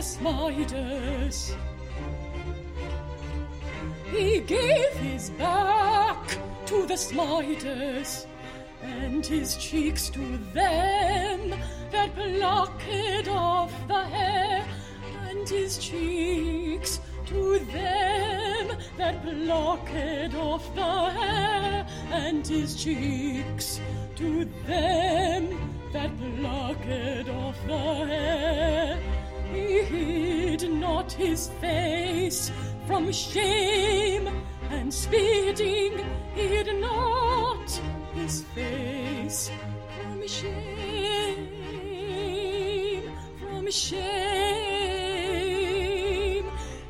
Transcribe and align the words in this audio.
the 0.00 0.06
smiters. 0.06 1.54
He 4.10 4.40
gave 4.40 4.92
his 4.94 5.28
back 5.30 6.38
to 6.66 6.86
the 6.86 6.96
smiters, 6.96 8.26
and 8.82 9.26
his 9.26 9.58
cheeks 9.58 10.08
to 10.10 10.38
them 10.54 11.50
that 11.92 12.14
plucked 12.14 13.28
off 13.28 13.72
the 13.88 14.04
hair, 14.04 14.64
and 15.28 15.46
his 15.46 15.76
cheeks 15.76 17.00
to 17.26 17.58
them 17.58 18.78
that 18.96 19.22
plucked 19.22 20.34
off 20.34 20.74
the 20.74 21.10
hair, 21.10 21.86
and 22.10 22.46
his 22.46 22.74
cheeks 22.74 23.80
to 24.16 24.46
them 24.66 25.42
that 25.92 26.10
plucked 26.18 27.28
off 27.28 27.56
the 27.66 28.06
hair. 28.06 28.79
His 31.20 31.48
face 31.60 32.50
from 32.86 33.12
shame 33.12 34.26
and 34.70 34.92
spitting, 34.92 35.98
hid 36.34 36.74
not 36.80 37.70
his 38.14 38.42
face 38.54 39.50
from 40.00 40.26
shame, 40.26 41.46
from 43.38 43.70
shame. 43.70 44.00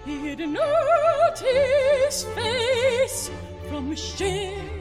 Hid 0.05 0.39
not 0.49 1.37
his 1.41 2.23
face 2.23 3.31
from 3.69 3.97
shame. 3.97 4.80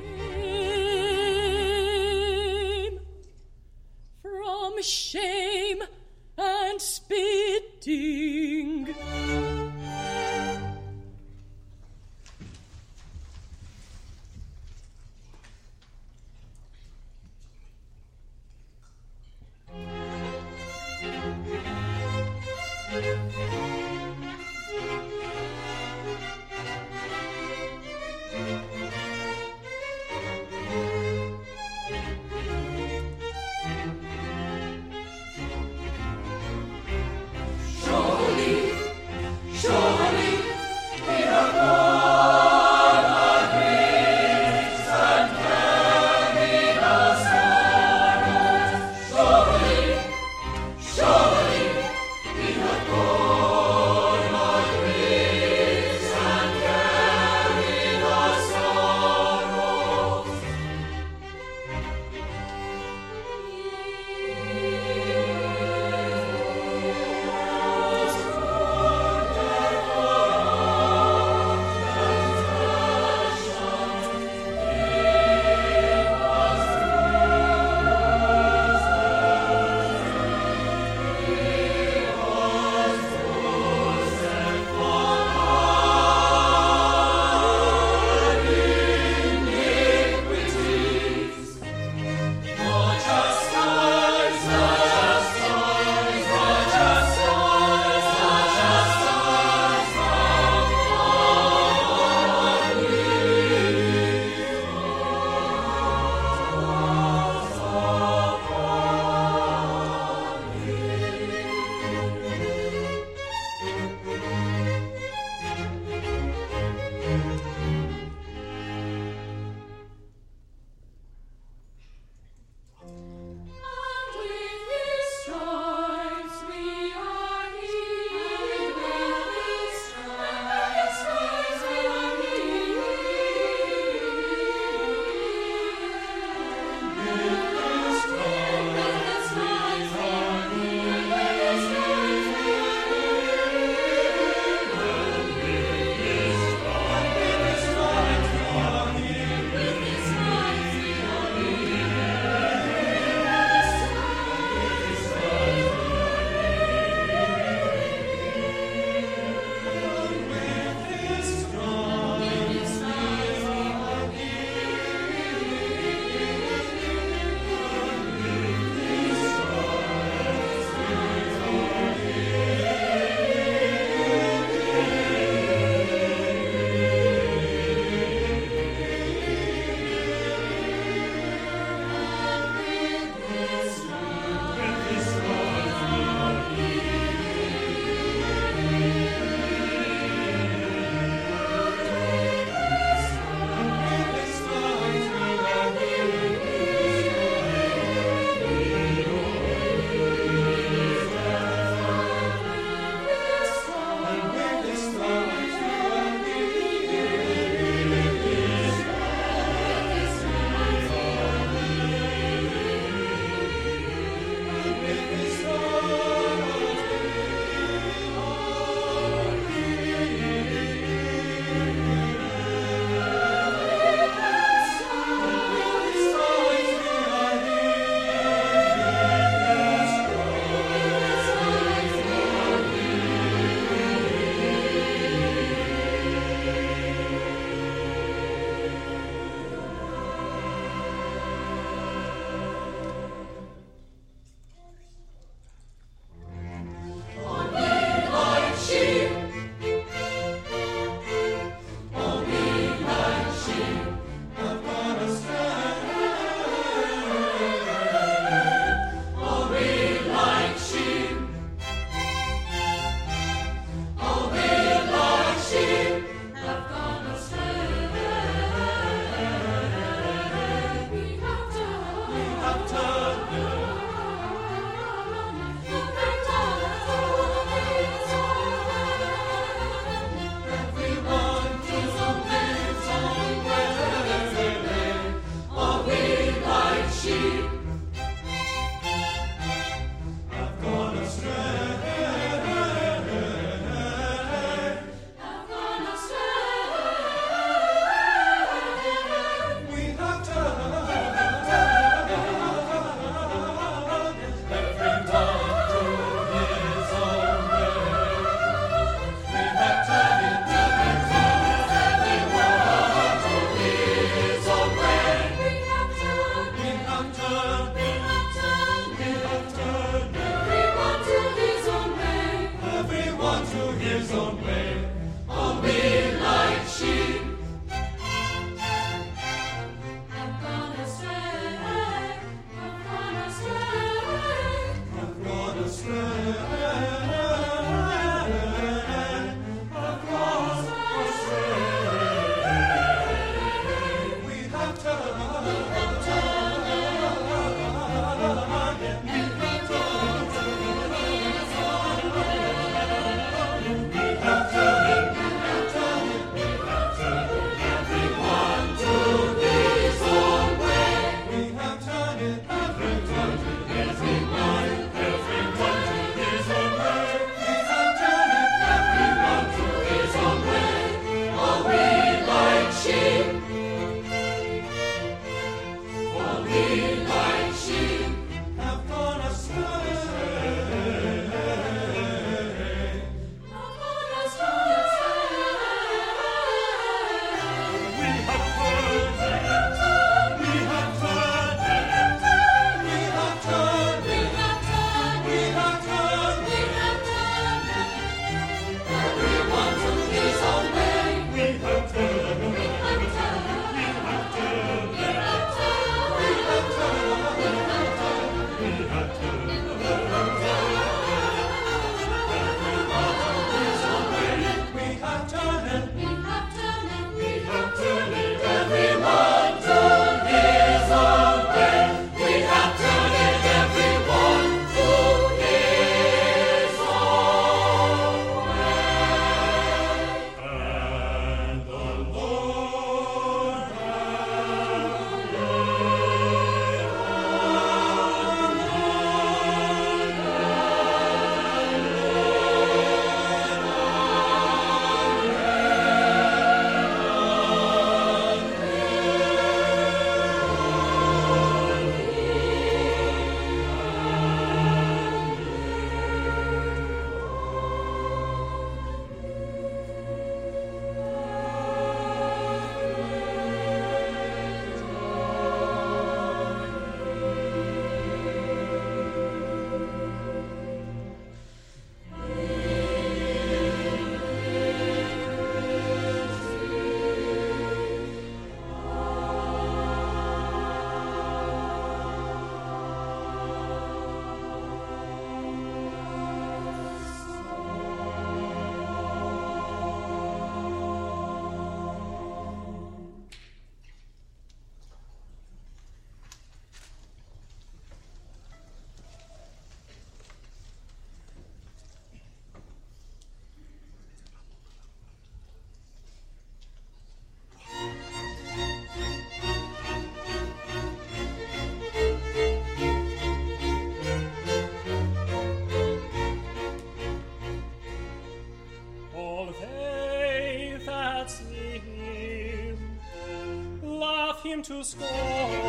To 524.69 524.84
scorn. 524.84 525.68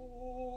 Oh. 0.00 0.47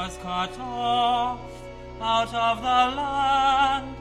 was 0.00 0.16
cut 0.22 0.58
off 0.58 1.38
out 2.00 2.32
of 2.32 2.56
the 2.62 2.82
land 3.00 3.94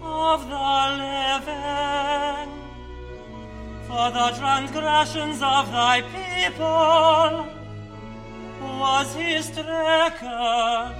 of 0.00 0.38
the 0.54 0.70
living. 1.02 2.50
For 3.88 4.06
the 4.18 4.28
transgressions 4.38 5.42
of 5.42 5.72
thy 5.72 6.02
people 6.02 7.48
was 8.78 9.08
he 9.16 9.42
stricken. 9.42 10.99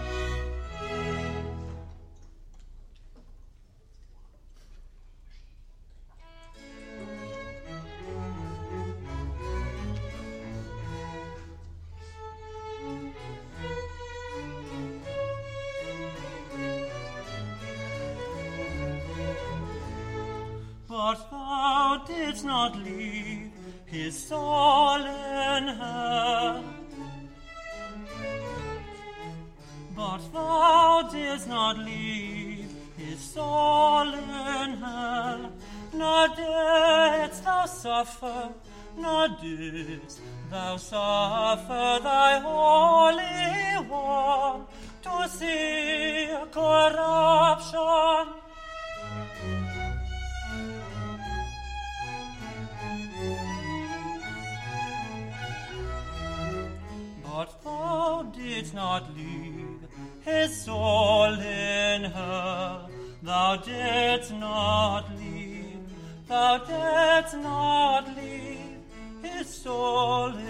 sole 69.45 70.50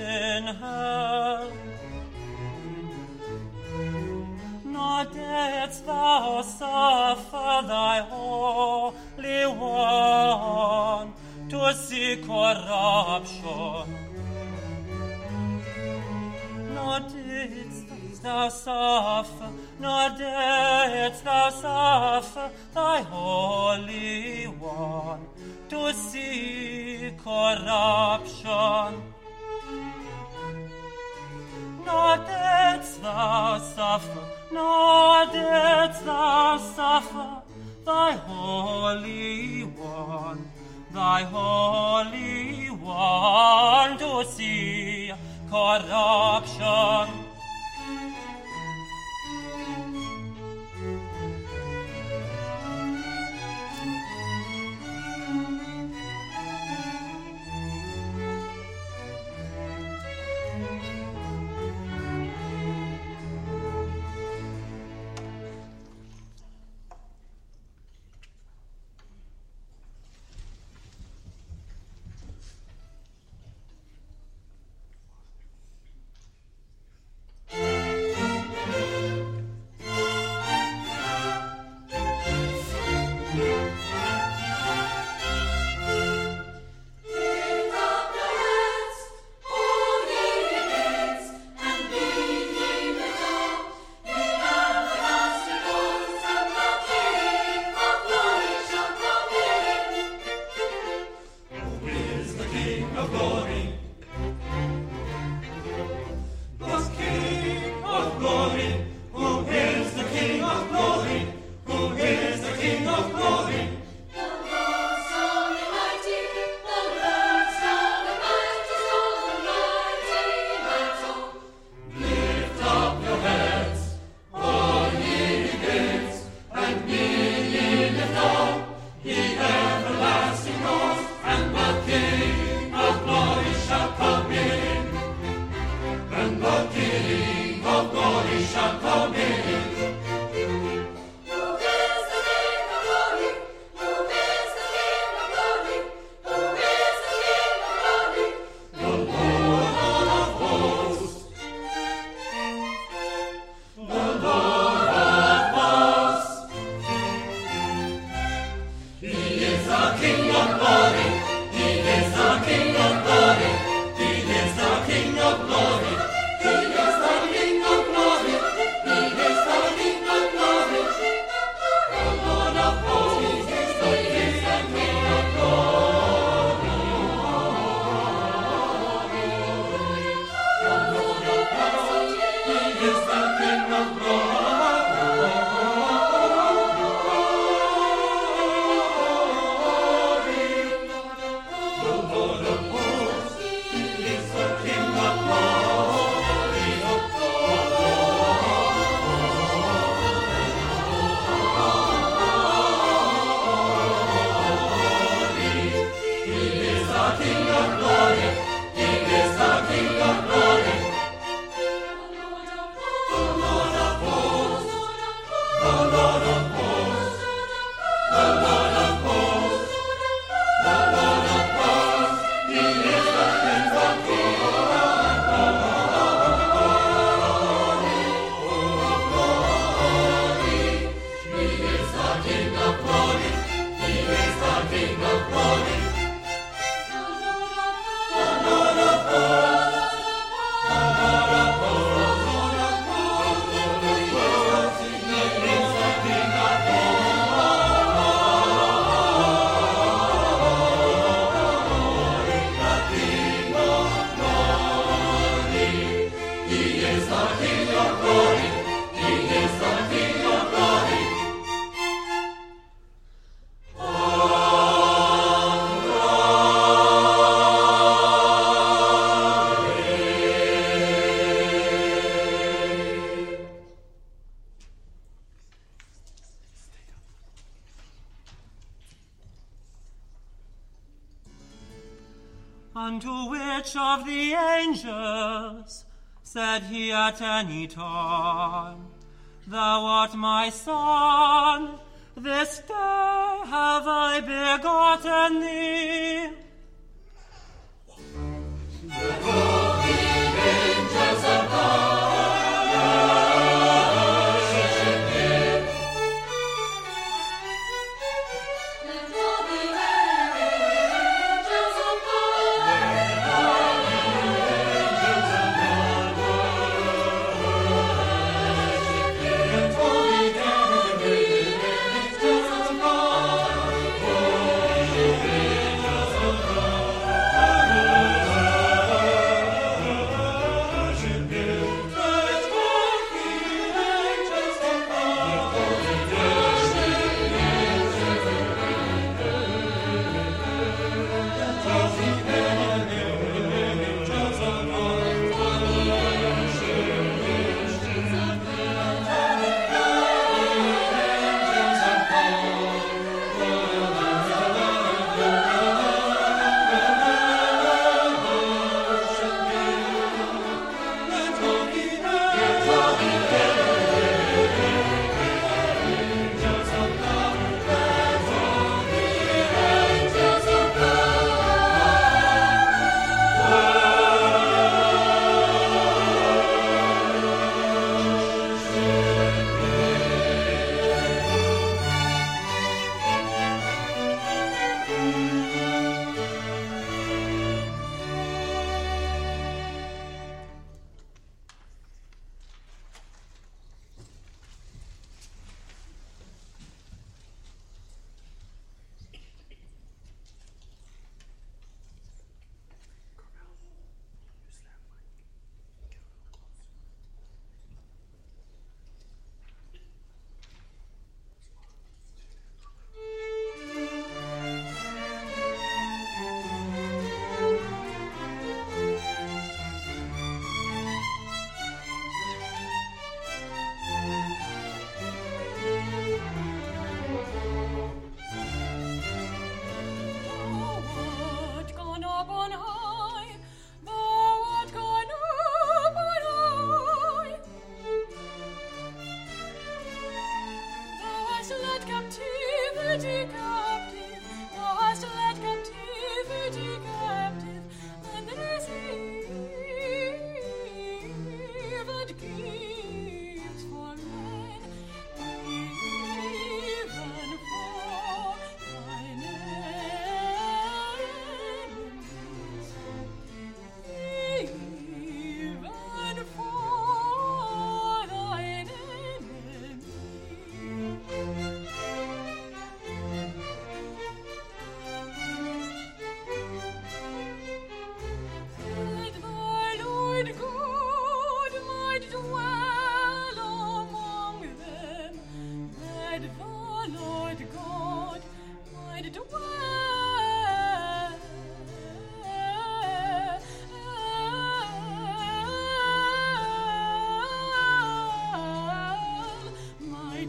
he 287.20 287.66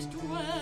dwell. 0.08 0.61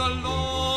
the 0.00 0.08
Lord. 0.08 0.69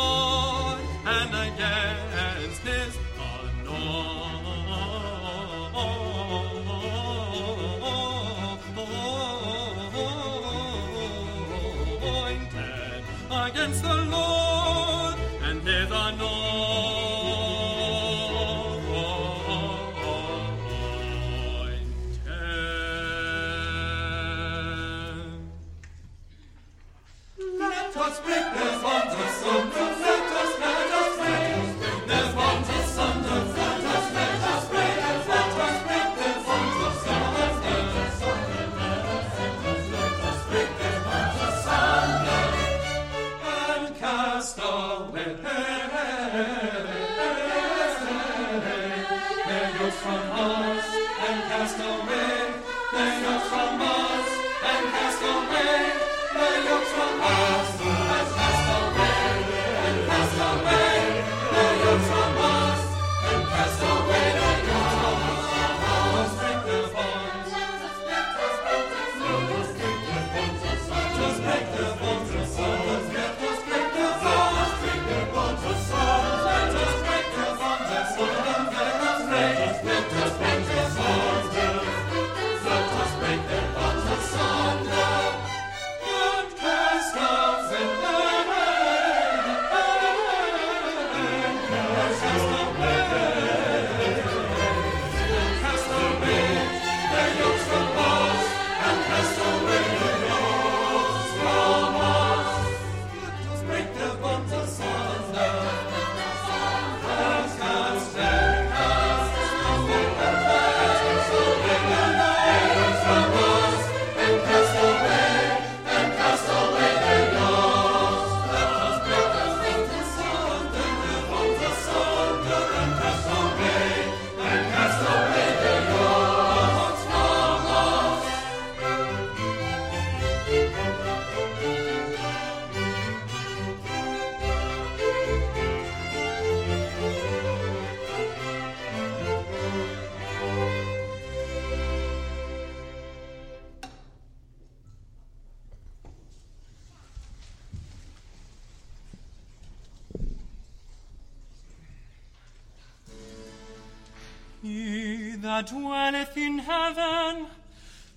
that 155.54 155.68
dwelleth 155.68 156.36
in 156.36 156.58
heaven 156.58 157.46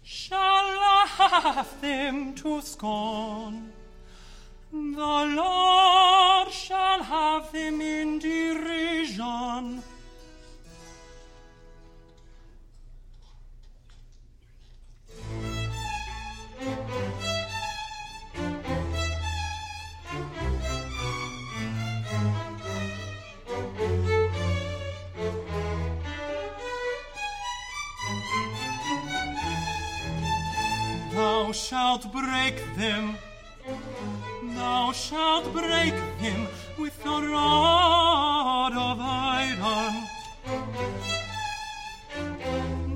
shall 0.03 0.65
laugh 0.85 1.79
them 1.83 2.33
to 2.35 2.63
scorn. 2.63 3.71
The 4.73 5.17
Lord 5.43 6.51
shall 6.51 7.03
have 7.03 7.53
them 7.53 7.83
in 7.83 8.19
derision. 8.21 9.76
break 32.23 32.57
them. 32.77 33.17
Thou 34.57 34.93
shalt 34.93 35.53
break 35.53 35.95
him 36.19 36.47
with 36.79 36.97
the 37.03 37.19
rod 37.33 38.73
of 38.73 38.99
iron. 39.01 39.95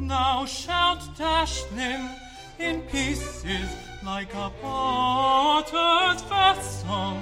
Thou 0.08 0.46
shalt 0.46 1.02
dash 1.18 1.64
them 1.64 2.10
in 2.58 2.82
pieces 2.82 3.68
like 4.04 4.32
a 4.34 4.50
potter's 4.62 6.22
vessel. 6.22 7.16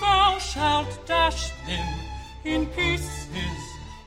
Thou 0.00 0.38
shalt 0.38 1.06
dash 1.06 1.50
them 1.66 1.88
in 2.44 2.66
pieces, 2.68 3.60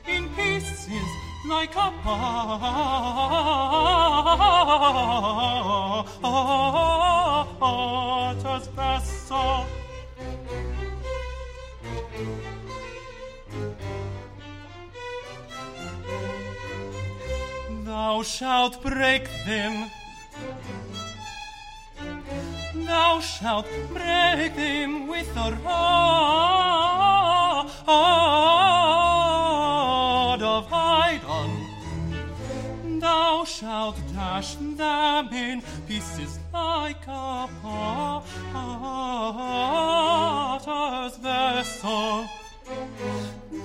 in 0.07 0.29
pieces 0.35 1.26
like 1.47 1.75
a 1.75 1.91
potter's 8.43 8.67
vessel. 8.75 9.65
Thou 17.85 18.23
shalt 18.23 18.81
break 18.83 19.29
them. 19.45 19.89
Thou 22.75 23.19
shalt 23.21 23.67
break 23.93 24.55
them 24.55 25.07
with 25.07 25.37
a 25.37 25.51
rod 25.63 27.07
dash 34.38 34.55
them 34.55 35.33
in 35.33 35.63
pieces 35.88 36.38
like 36.53 37.07
a 37.07 37.49
potter's 40.53 41.17
vessel. 41.17 42.29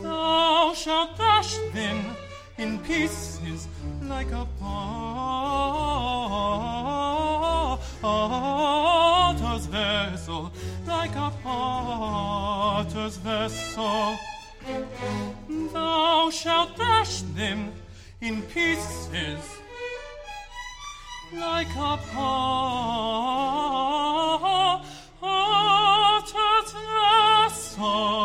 Thou 0.03 0.73
shalt 0.75 1.19
dash 1.19 1.59
them 1.75 2.17
in 2.57 2.79
pieces 2.79 3.69
like 4.05 4.33
a 4.33 4.47
potter's 4.61 4.97
vessel, 9.67 10.51
like 10.87 11.15
a 11.17 11.31
potter's 11.43 13.19
vessel. 13.19 14.17
Thou 15.75 16.31
shalt 16.31 16.77
dash 16.79 17.21
them 17.37 17.73
in 18.23 18.41
pieces 18.43 19.62
like 21.35 21.75
a 21.77 21.99
part 22.13 23.23
at 26.35 26.67
the 26.67 27.49
sun. 27.55 28.22